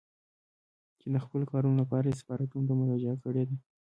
چې 0.99 1.07
د 1.13 1.15
خپلو 1.23 1.45
کارونو 1.51 1.79
لپاره 1.81 2.05
يې 2.09 2.17
سفارتونو 2.19 2.67
ته 2.69 2.73
مراجعه 2.79 3.15
کړې 3.23 3.43
ده. 3.49 3.55